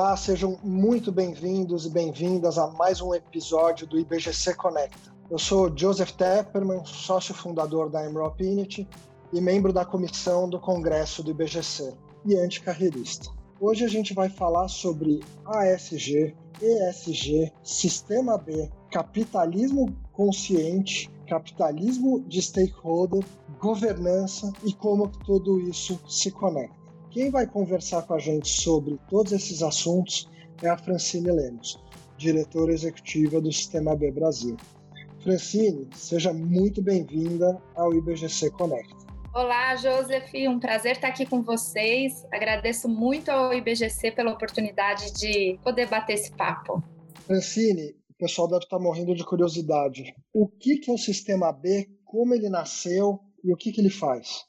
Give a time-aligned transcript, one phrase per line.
[0.00, 5.14] Olá, sejam muito bem-vindos e bem-vindas a mais um episódio do IBGC Conecta.
[5.30, 8.88] Eu sou Joseph Tepperman, sócio fundador da Emropinity
[9.30, 11.92] e membro da comissão do Congresso do IBGC
[12.24, 13.28] e anticarreirista.
[13.60, 23.22] Hoje a gente vai falar sobre ASG, ESG, Sistema B, capitalismo consciente, capitalismo de stakeholder,
[23.60, 26.79] governança e como tudo isso se conecta.
[27.10, 30.30] Quem vai conversar com a gente sobre todos esses assuntos
[30.62, 31.76] é a Francine Lemos,
[32.16, 34.56] diretora executiva do Sistema B Brasil.
[35.20, 38.94] Francine, seja muito bem-vinda ao IBGC Connect.
[39.34, 42.24] Olá, Joseph, um prazer estar aqui com vocês.
[42.32, 46.80] Agradeço muito ao IBGC pela oportunidade de poder bater esse papo.
[47.26, 50.14] Francine, o pessoal deve estar morrendo de curiosidade.
[50.32, 54.48] O que é o Sistema B, como ele nasceu e o que ele faz?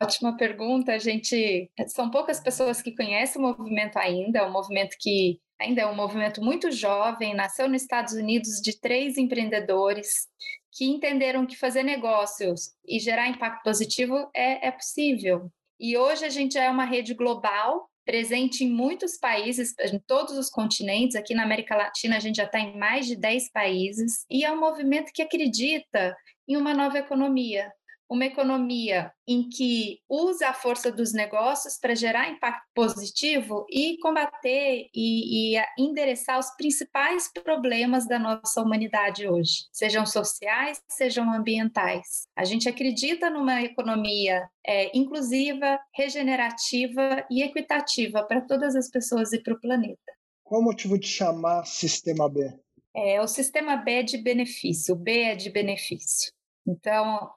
[0.00, 0.92] Ótima pergunta.
[0.92, 5.82] A gente são poucas pessoas que conhecem o movimento ainda, é um movimento que ainda
[5.82, 10.28] é um movimento muito jovem, nasceu nos Estados Unidos de três empreendedores
[10.72, 15.50] que entenderam que fazer negócios e gerar impacto positivo é, é possível.
[15.80, 20.50] E hoje a gente é uma rede global, presente em muitos países, em todos os
[20.50, 21.16] continentes.
[21.16, 24.52] Aqui na América Latina a gente já está em mais de 10 países, e é
[24.52, 27.72] um movimento que acredita em uma nova economia,
[28.08, 34.88] uma economia em que usa a força dos negócios para gerar impacto positivo e combater
[34.94, 42.26] e, e, endereçar os principais problemas da nossa humanidade hoje, sejam sociais, sejam ambientais.
[42.36, 49.42] A gente acredita numa economia é, inclusiva, regenerativa e equitativa para todas as pessoas e
[49.42, 50.12] para o planeta.
[50.42, 52.52] Qual o motivo de chamar Sistema B?
[52.94, 56.32] É, o Sistema B é de benefício, o B é de benefício.
[56.66, 57.30] Então,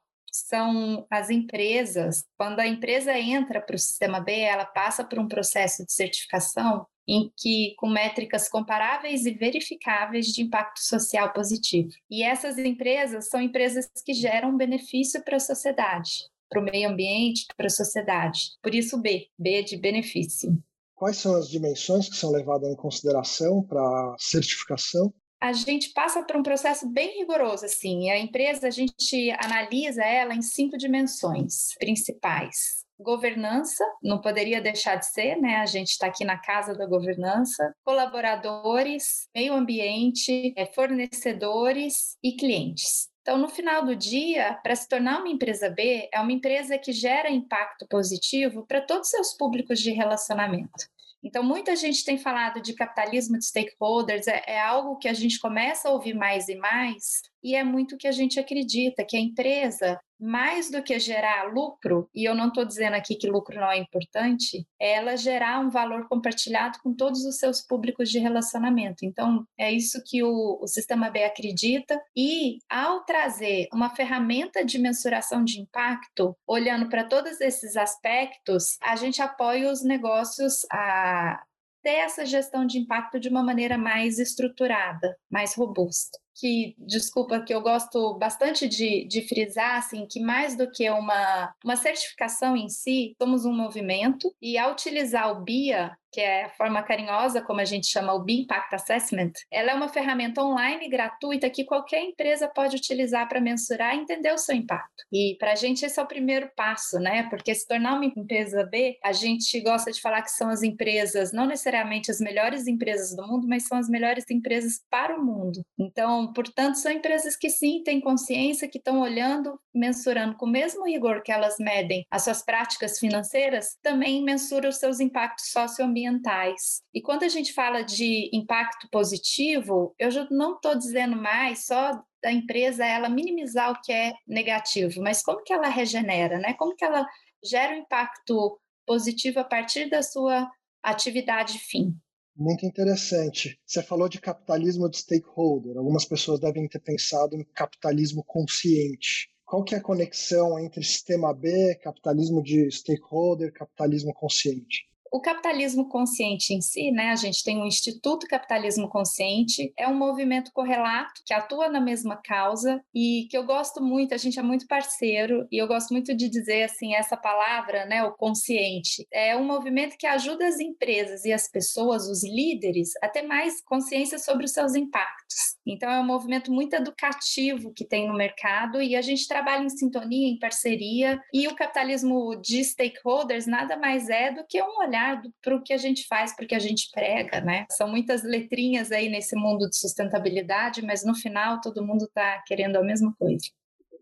[0.46, 2.24] são as empresas.
[2.38, 6.86] Quando a empresa entra para o sistema B, ela passa por um processo de certificação
[7.08, 11.90] em que com métricas comparáveis e verificáveis de impacto social positivo.
[12.12, 17.46] E essas empresas são empresas que geram benefício para a sociedade, para o meio ambiente,
[17.56, 18.52] para a sociedade.
[18.62, 20.62] Por isso B, B de benefício.
[20.94, 25.14] Quais são as dimensões que são levadas em consideração para certificação?
[25.40, 28.10] A gente passa por um processo bem rigoroso, assim.
[28.10, 32.86] A empresa, a gente analisa ela em cinco dimensões principais.
[33.00, 35.58] Governança, não poderia deixar de ser, né?
[35.58, 37.76] A gente está aqui na casa da governança.
[37.86, 43.08] Colaboradores, meio ambiente, é, fornecedores e clientes.
[43.22, 46.92] Então, no final do dia, para se tornar uma empresa B, é uma empresa que
[46.92, 50.88] gera impacto positivo para todos os seus públicos de relacionamento.
[51.28, 55.38] Então, muita gente tem falado de capitalismo de stakeholders, é, é, algo que a gente
[55.40, 59.20] começa a ouvir mais e mais, e é muito que a gente acredita, que a
[59.20, 63.72] empresa, mais do que gerar lucro, e eu não estou dizendo aqui que lucro não
[63.72, 69.06] é importante, é ela gerar um valor compartilhado com todos os seus públicos de relacionamento.
[69.06, 74.80] Então, é isso que o, o Sistema B acredita, e ao trazer uma ferramenta de
[74.80, 81.44] mensuração de impacto, olhando para todos esses aspectos, a gente apoia os negócios a
[81.84, 87.54] ter essa gestão de impacto de uma maneira mais estruturada, mais robusta que, desculpa, que
[87.54, 92.70] eu gosto bastante de, de frisar, assim, que mais do que uma, uma certificação em
[92.70, 97.60] si, somos um movimento e ao utilizar o BIA, que é a forma carinhosa como
[97.60, 102.04] a gente chama o BIA Impact Assessment, ela é uma ferramenta online gratuita que qualquer
[102.04, 105.04] empresa pode utilizar para mensurar e entender o seu impacto.
[105.12, 107.24] E para a gente esse é o primeiro passo, né?
[107.30, 111.32] Porque se tornar uma empresa B, a gente gosta de falar que são as empresas,
[111.32, 115.62] não necessariamente as melhores empresas do mundo, mas são as melhores empresas para o mundo.
[115.78, 120.86] Então, portanto, são empresas que sim têm consciência, que estão olhando, mensurando com o mesmo
[120.86, 126.82] rigor que elas medem as suas práticas financeiras, também mensuram os seus impactos socioambientais.
[126.94, 132.02] E quando a gente fala de impacto positivo, eu já não estou dizendo mais só
[132.22, 136.54] da empresa ela minimizar o que é negativo, mas como que ela regenera, né?
[136.54, 137.06] Como que ela
[137.44, 140.50] gera um impacto positivo a partir da sua
[140.84, 141.96] atividade fim
[142.38, 143.60] muito interessante.
[143.66, 145.78] Você falou de capitalismo de stakeholder.
[145.78, 149.30] Algumas pessoas devem ter pensado em capitalismo consciente.
[149.44, 154.86] Qual que é a conexão entre sistema B, capitalismo de stakeholder, capitalismo consciente?
[155.12, 159.96] O capitalismo consciente em si, né, a gente tem o Instituto Capitalismo Consciente, é um
[159.96, 164.42] movimento correlato que atua na mesma causa e que eu gosto muito, a gente é
[164.42, 169.08] muito parceiro e eu gosto muito de dizer assim essa palavra, né, o consciente.
[169.12, 173.62] É um movimento que ajuda as empresas e as pessoas, os líderes, a ter mais
[173.64, 175.58] consciência sobre os seus impactos.
[175.66, 179.70] Então é um movimento muito educativo que tem no mercado e a gente trabalha em
[179.70, 184.97] sintonia, em parceria e o capitalismo de stakeholders nada mais é do que um olhar
[184.98, 187.66] olhar para o que a gente faz, para o que a gente prega, né?
[187.72, 192.78] São muitas letrinhas aí nesse mundo de sustentabilidade, mas no final todo mundo está querendo
[192.78, 193.48] a mesma coisa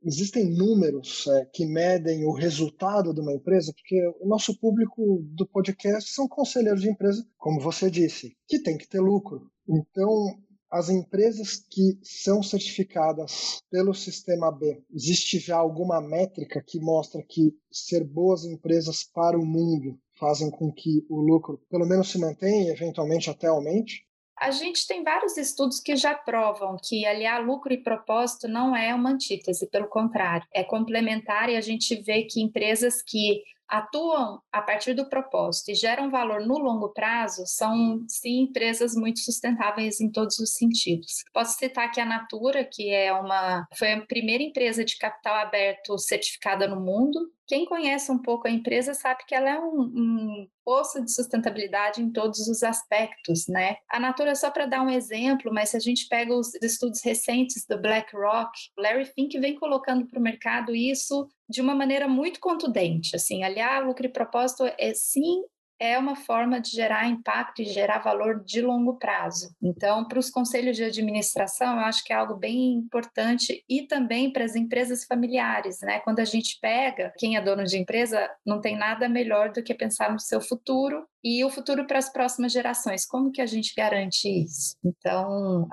[0.07, 5.47] existem números é, que medem o resultado de uma empresa, porque o nosso público do
[5.47, 9.49] podcast são conselheiros de empresa, como você disse, que tem que ter lucro.
[9.67, 10.37] Então,
[10.69, 17.55] as empresas que são certificadas pelo sistema B, existe já alguma métrica que mostra que
[17.71, 22.69] ser boas empresas para o mundo fazem com que o lucro pelo menos se mantenha
[22.69, 24.05] e eventualmente até aumente?
[24.37, 28.93] A gente tem vários estudos que já provam que aliar lucro e propósito não é
[28.93, 34.61] uma antítese, pelo contrário, é complementar e a gente vê que empresas que atuam a
[34.61, 40.11] partir do propósito e geram valor no longo prazo são sim empresas muito sustentáveis em
[40.11, 41.23] todos os sentidos.
[41.33, 45.97] Posso citar aqui a Natura, que é uma foi a primeira empresa de capital aberto
[45.97, 47.19] certificada no mundo.
[47.47, 52.01] Quem conhece um pouco a empresa sabe que ela é um, um poço de sustentabilidade
[52.01, 53.77] em todos os aspectos, né?
[53.89, 57.65] A Natura só para dar um exemplo, mas se a gente pega os estudos recentes
[57.69, 63.15] do BlackRock, Larry Fink vem colocando para o mercado isso de uma maneira muito contundente,
[63.15, 65.43] assim, aliar lucro e propósito é sim
[65.79, 69.53] é uma forma de gerar impacto e gerar valor de longo prazo.
[69.61, 74.31] Então, para os conselhos de administração, eu acho que é algo bem importante e também
[74.31, 75.99] para as empresas familiares, né?
[75.99, 79.73] Quando a gente pega, quem é dono de empresa não tem nada melhor do que
[79.73, 83.05] pensar no seu futuro e o futuro para as próximas gerações.
[83.05, 84.75] Como que a gente garante isso?
[84.83, 85.67] Então,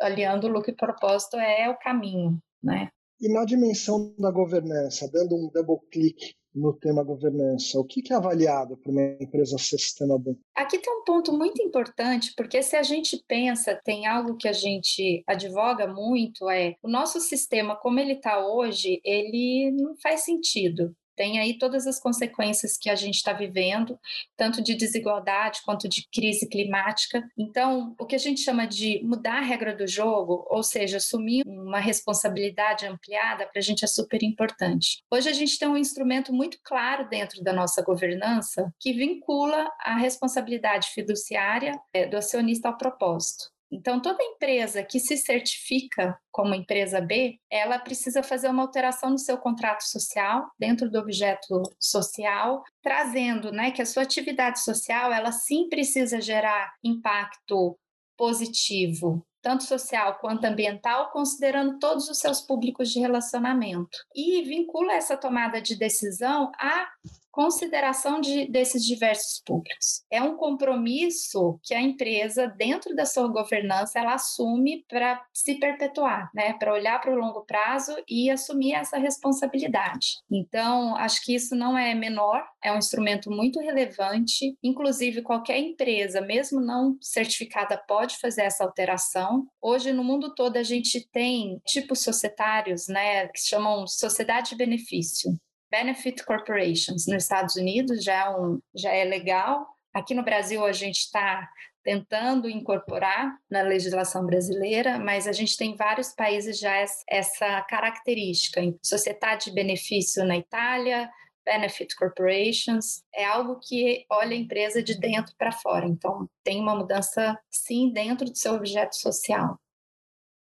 [0.00, 2.88] aliando lucro e propósito é o caminho, né?
[3.20, 7.78] E na dimensão da governança, dando um double click no tema governança?
[7.78, 10.34] O que é avaliado para uma empresa ser sistema bom?
[10.54, 14.52] Aqui tem um ponto muito importante, porque se a gente pensa, tem algo que a
[14.52, 20.94] gente advoga muito, é o nosso sistema, como ele está hoje, ele não faz sentido
[21.16, 23.98] tem aí todas as consequências que a gente está vivendo,
[24.36, 27.26] tanto de desigualdade quanto de crise climática.
[27.36, 31.42] Então, o que a gente chama de mudar a regra do jogo, ou seja, assumir
[31.46, 35.02] uma responsabilidade ampliada, para a gente é super importante.
[35.10, 39.96] Hoje a gente tem um instrumento muito claro dentro da nossa governança que vincula a
[39.96, 43.55] responsabilidade fiduciária é, do acionista ao propósito.
[43.70, 49.18] Então, toda empresa que se certifica como empresa B, ela precisa fazer uma alteração no
[49.18, 55.32] seu contrato social, dentro do objeto social, trazendo né, que a sua atividade social, ela
[55.32, 57.76] sim precisa gerar impacto
[58.16, 63.98] positivo, tanto social quanto ambiental, considerando todos os seus públicos de relacionamento.
[64.14, 66.88] E vincula essa tomada de decisão à
[67.36, 70.02] consideração de, desses diversos públicos.
[70.10, 76.30] É um compromisso que a empresa, dentro da sua governança, ela assume para se perpetuar,
[76.34, 76.54] né?
[76.54, 80.16] para olhar para o longo prazo e assumir essa responsabilidade.
[80.32, 84.56] Então, acho que isso não é menor, é um instrumento muito relevante.
[84.62, 89.46] Inclusive, qualquer empresa, mesmo não certificada, pode fazer essa alteração.
[89.60, 94.56] Hoje, no mundo todo, a gente tem tipos societários, né, que se chamam sociedade de
[94.56, 95.38] benefício.
[95.70, 99.66] Benefit Corporations nos Estados Unidos já é, um, já é legal.
[99.92, 101.48] Aqui no Brasil a gente está
[101.82, 108.60] tentando incorporar na legislação brasileira, mas a gente tem vários países já essa característica.
[108.82, 111.08] Sociedade de benefício na Itália,
[111.44, 115.86] Benefit Corporations, é algo que olha a empresa de dentro para fora.
[115.86, 119.56] Então, tem uma mudança, sim, dentro do seu objeto social.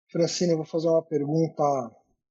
[0.10, 1.63] Francine, eu vou fazer uma pergunta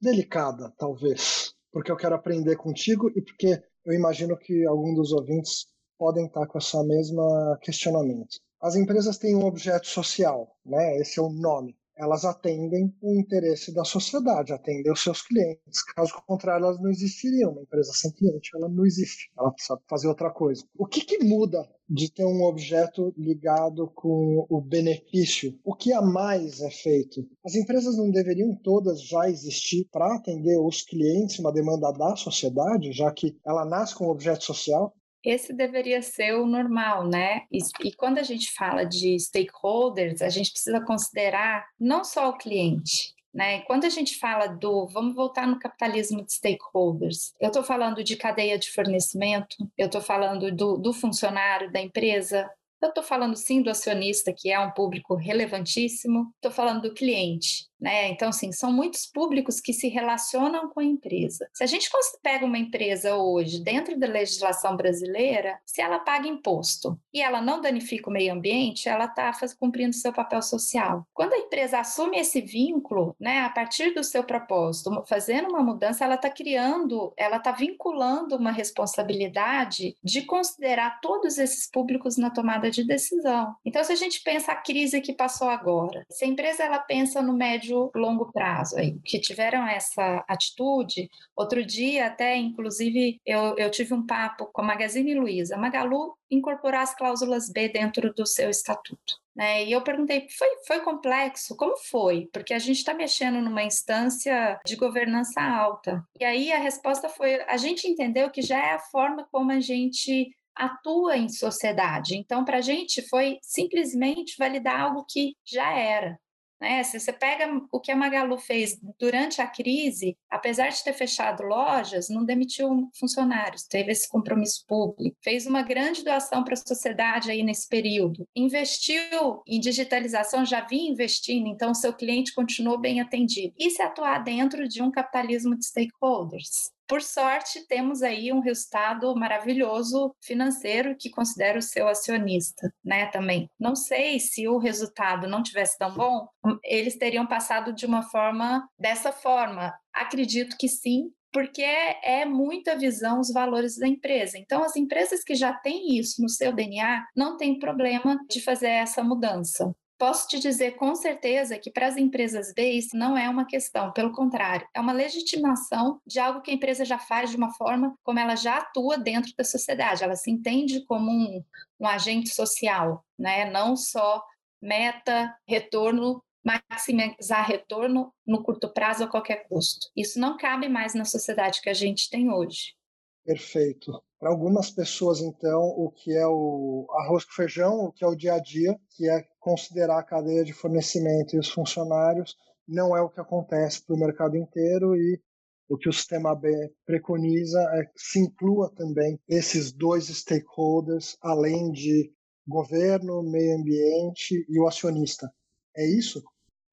[0.00, 5.66] delicada, talvez porque eu quero aprender contigo e porque eu imagino que alguns dos ouvintes
[5.98, 8.38] podem estar com essa mesma questionamento.
[8.60, 10.98] As empresas têm um objeto social, né?
[10.98, 15.82] Esse é o nome elas atendem o interesse da sociedade, atendem os seus clientes.
[15.94, 17.52] Caso contrário, elas não existiriam.
[17.52, 19.30] Uma empresa sem cliente, ela não existe.
[19.38, 20.64] Ela precisa fazer outra coisa.
[20.76, 25.58] O que, que muda de ter um objeto ligado com o benefício?
[25.64, 27.26] O que a mais é feito?
[27.44, 32.92] As empresas não deveriam todas já existir para atender os clientes, uma demanda da sociedade,
[32.92, 34.94] já que ela nasce com um objeto social?
[35.24, 37.42] Esse deveria ser o normal, né?
[37.50, 42.36] E, e, quando a gente fala de stakeholders, a gente precisa considerar não só o
[42.36, 43.14] cliente.
[43.32, 43.60] Né?
[43.62, 48.14] Quando a gente fala do, vamos voltar no capitalismo de stakeholders, eu estou falando de
[48.14, 52.50] cadeia de fornecimento, eu estou falando do, do funcionário da empresa,
[52.82, 57.68] Eu estou falando sim do acionista, que é um público relevantíssimo, estou falando do cliente,
[57.80, 58.08] né?
[58.08, 61.48] Então, assim, são muitos públicos que se relacionam com a empresa.
[61.52, 61.88] Se a gente
[62.22, 67.60] pega uma empresa hoje, dentro da legislação brasileira, se ela paga imposto e ela não
[67.60, 71.06] danifica o meio ambiente, ela está cumprindo seu papel social.
[71.14, 76.04] Quando a empresa assume esse vínculo, né, a partir do seu propósito, fazendo uma mudança,
[76.04, 82.71] ela está criando, ela está vinculando uma responsabilidade de considerar todos esses públicos na tomada
[82.72, 83.54] de decisão.
[83.64, 87.22] Então, se a gente pensa a crise que passou agora, se a empresa ela pensa
[87.22, 91.08] no médio longo prazo aí, que tiveram essa atitude.
[91.36, 95.56] Outro dia, até, inclusive, eu, eu tive um papo com a Magazine Luiza.
[95.56, 99.20] Magalu incorporar as cláusulas B dentro do seu estatuto.
[99.34, 99.64] Né?
[99.64, 101.56] E eu perguntei, foi, foi complexo?
[101.56, 102.28] Como foi?
[102.32, 106.04] Porque a gente está mexendo numa instância de governança alta.
[106.20, 109.60] E aí a resposta foi: a gente entendeu que já é a forma como a
[109.60, 112.16] gente atua em sociedade.
[112.16, 116.18] Então, para a gente foi simplesmente validar algo que já era.
[116.62, 116.84] Né?
[116.84, 121.42] Se você pega o que a Magalu fez durante a crise, apesar de ter fechado
[121.42, 127.32] lojas, não demitiu funcionários, teve esse compromisso público, fez uma grande doação para a sociedade
[127.32, 133.00] aí nesse período, investiu em digitalização, já vinha investindo, então o seu cliente continuou bem
[133.00, 133.52] atendido.
[133.58, 136.70] E se atuar dentro de um capitalismo de stakeholders.
[136.92, 143.48] Por sorte, temos aí um resultado maravilhoso financeiro que considera o seu acionista, né, também.
[143.58, 146.28] Não sei se o resultado não tivesse tão bom,
[146.62, 149.72] eles teriam passado de uma forma dessa forma.
[149.90, 154.36] Acredito que sim, porque é, é, muita visão os valores da empresa.
[154.36, 158.68] Então, as empresas que já têm isso no seu DNA não tem problema de fazer
[158.68, 159.74] essa mudança.
[160.02, 163.92] Posso te dizer com certeza que para as empresas B isso não é uma questão,
[163.92, 167.96] pelo contrário, é uma legitimação de algo que a empresa já faz de uma forma
[168.02, 171.44] como ela já atua dentro da sociedade, ela se entende como um,
[171.78, 173.48] um agente social, né?
[173.48, 174.20] não só
[174.60, 179.86] meta, retorno, maximizar retorno no curto prazo a qualquer custo.
[179.96, 182.74] Isso não cabe mais na sociedade que a gente tem hoje.
[183.24, 184.02] Perfeito.
[184.18, 188.14] Para algumas pessoas, então, o que é o arroz com feijão, o que é o
[188.16, 192.36] dia a dia, que é considerar a cadeia de fornecimento e os funcionários,
[192.66, 195.20] não é o que acontece para o mercado inteiro e
[195.68, 196.50] o que o sistema B
[196.84, 202.12] preconiza é que se inclua também esses dois stakeholders, além de
[202.46, 205.32] governo, meio ambiente e o acionista.
[205.76, 206.22] É isso?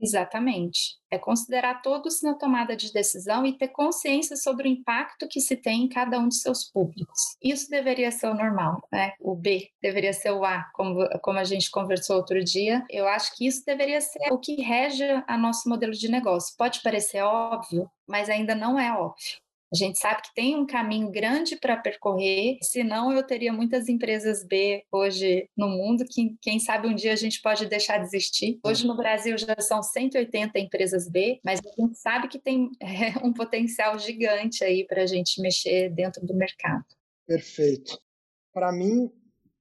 [0.02, 0.98] Exatamente.
[1.12, 5.58] É considerar todos na tomada de decisão e ter consciência sobre o impacto que se
[5.58, 7.36] tem em cada um de seus públicos.
[7.44, 9.14] Isso deveria ser o normal, né?
[9.20, 12.86] O B deveria ser o A, como, como a gente conversou outro dia.
[12.90, 16.56] Eu acho que isso deveria ser o que rege a nosso modelo de negócio.
[16.58, 19.40] Pode parecer óbvio, mas ainda não é óbvio.
[19.72, 24.44] A gente sabe que tem um caminho grande para percorrer, senão eu teria muitas empresas
[24.44, 28.60] B hoje no mundo, que quem sabe um dia a gente pode deixar de existir.
[28.64, 33.24] Hoje no Brasil já são 180 empresas B, mas a gente sabe que tem é,
[33.24, 36.84] um potencial gigante aí para a gente mexer dentro do mercado.
[37.28, 38.00] Perfeito.
[38.52, 39.12] Para mim,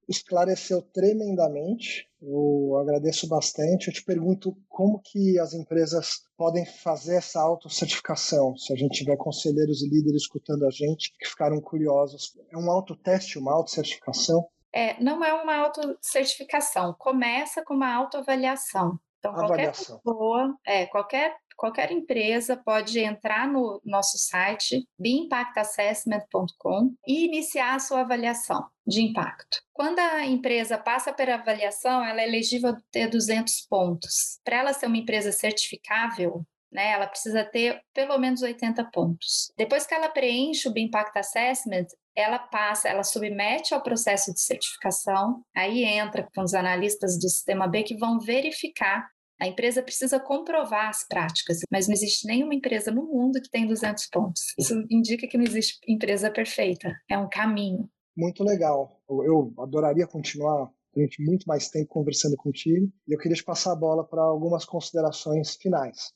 [0.09, 2.09] esclareceu tremendamente.
[2.21, 3.87] Eu agradeço bastante.
[3.87, 9.15] Eu te pergunto como que as empresas podem fazer essa autocertificação, se a gente tiver
[9.15, 12.37] conselheiros e líderes escutando a gente que ficaram curiosos.
[12.51, 14.47] É um autoteste, uma autocertificação?
[14.73, 16.95] É, não é uma autocertificação.
[16.97, 18.99] Começa com uma autoavaliação.
[19.19, 19.99] Então, Avaliação.
[19.99, 27.79] qualquer pessoa, é, qualquer qualquer empresa pode entrar no nosso site beimpactassessment.com e iniciar a
[27.79, 29.61] sua avaliação de impacto.
[29.73, 34.39] Quando a empresa passa pela avaliação, ela é elegível a ter 200 pontos.
[34.43, 39.51] Para ela ser uma empresa certificável, né, ela precisa ter pelo menos 80 pontos.
[39.57, 45.43] Depois que ela preenche o Impact Assessment, ela passa, ela submete ao processo de certificação,
[45.53, 50.89] aí entra com os analistas do sistema B que vão verificar a empresa precisa comprovar
[50.89, 54.53] as práticas, mas não existe nenhuma empresa no mundo que tem 200 pontos.
[54.57, 57.89] Isso indica que não existe empresa perfeita, é um caminho.
[58.17, 59.01] Muito legal.
[59.09, 64.03] Eu adoraria continuar durante muito mais tempo conversando contigo eu queria te passar a bola
[64.03, 66.11] para algumas considerações finais.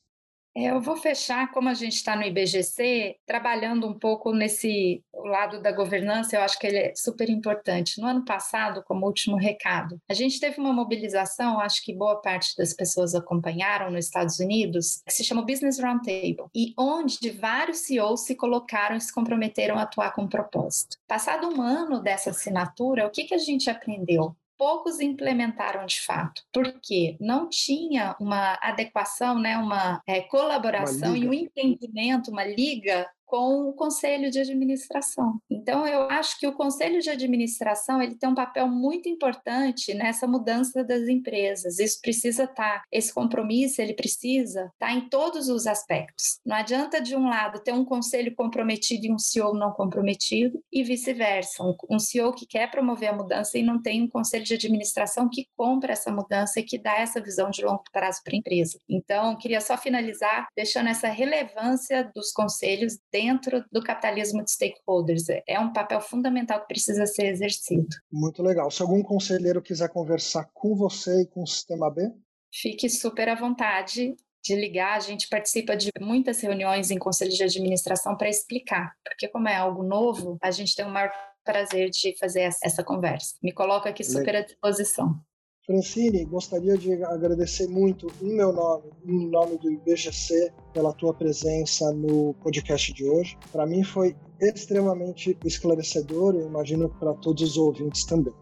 [0.56, 5.60] É, eu vou fechar, como a gente está no IBGC, trabalhando um pouco nesse lado
[5.60, 8.00] da governança, eu acho que ele é super importante.
[8.00, 12.56] No ano passado, como último recado, a gente teve uma mobilização, acho que boa parte
[12.56, 18.26] das pessoas acompanharam nos Estados Unidos, que se chama Business Roundtable, e onde vários CEOs
[18.26, 20.98] se colocaram e se comprometeram a atuar com propósito.
[21.08, 24.36] Passado um ano dessa assinatura, o que, que a gente aprendeu?
[24.64, 31.28] Poucos implementaram de fato, porque não tinha uma adequação, né, uma é, colaboração uma e
[31.28, 35.40] um entendimento, uma liga com o conselho de administração.
[35.50, 40.28] Então, eu acho que o conselho de administração ele tem um papel muito importante nessa
[40.28, 41.80] mudança das empresas.
[41.80, 46.40] Isso precisa estar, tá, esse compromisso ele precisa estar tá em todos os aspectos.
[46.46, 50.84] Não adianta de um lado ter um conselho comprometido e um CEO não comprometido e
[50.84, 51.64] vice-versa.
[51.90, 55.48] Um CEO que quer promover a mudança e não tem um conselho de administração que
[55.58, 58.78] compra essa mudança e que dá essa visão de longo prazo para a empresa.
[58.88, 63.23] Então, queria só finalizar deixando essa relevância dos conselhos dentro
[63.72, 65.26] do capitalismo de stakeholders.
[65.48, 67.88] É um papel fundamental que precisa ser exercido.
[68.12, 68.70] Muito legal.
[68.72, 72.12] Se algum conselheiro quiser conversar com você e com o Sistema B,
[72.52, 74.98] fique super à vontade de ligar.
[74.98, 79.56] A gente participa de muitas reuniões em conselhos de administração para explicar, porque como é
[79.56, 81.12] algo novo, a gente tem o maior
[81.44, 83.36] prazer de fazer essa conversa.
[83.42, 85.20] Me coloco aqui super à disposição.
[85.66, 91.90] Francine, gostaria de agradecer muito em meu nome, em nome do IBGC, pela tua presença
[91.94, 93.38] no podcast de hoje.
[93.50, 98.34] Para mim foi extremamente esclarecedor e imagino para todos os ouvintes também.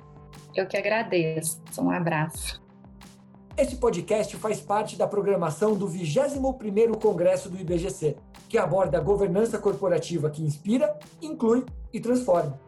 [0.55, 1.61] Eu que agradeço.
[1.77, 2.59] Um abraço.
[3.55, 8.17] Este podcast faz parte da programação do 21º Congresso do IBGC,
[8.49, 11.63] que aborda a governança corporativa que inspira, inclui
[11.93, 12.59] e transforma.